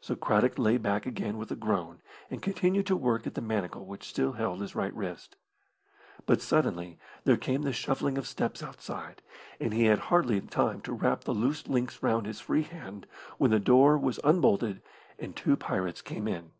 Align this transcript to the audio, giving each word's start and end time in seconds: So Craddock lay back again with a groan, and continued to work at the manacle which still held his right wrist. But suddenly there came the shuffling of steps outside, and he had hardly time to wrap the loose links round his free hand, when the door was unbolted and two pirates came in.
So 0.00 0.16
Craddock 0.16 0.58
lay 0.58 0.78
back 0.78 1.04
again 1.04 1.36
with 1.36 1.50
a 1.50 1.54
groan, 1.54 2.00
and 2.30 2.40
continued 2.40 2.86
to 2.86 2.96
work 2.96 3.26
at 3.26 3.34
the 3.34 3.42
manacle 3.42 3.84
which 3.84 4.08
still 4.08 4.32
held 4.32 4.62
his 4.62 4.74
right 4.74 4.94
wrist. 4.94 5.36
But 6.24 6.40
suddenly 6.40 6.98
there 7.24 7.36
came 7.36 7.60
the 7.60 7.74
shuffling 7.74 8.16
of 8.16 8.26
steps 8.26 8.62
outside, 8.62 9.20
and 9.60 9.74
he 9.74 9.84
had 9.84 9.98
hardly 9.98 10.40
time 10.40 10.80
to 10.80 10.94
wrap 10.94 11.24
the 11.24 11.34
loose 11.34 11.68
links 11.68 12.02
round 12.02 12.24
his 12.26 12.40
free 12.40 12.62
hand, 12.62 13.06
when 13.36 13.50
the 13.50 13.60
door 13.60 13.98
was 13.98 14.18
unbolted 14.24 14.80
and 15.18 15.36
two 15.36 15.58
pirates 15.58 16.00
came 16.00 16.26
in. 16.26 16.52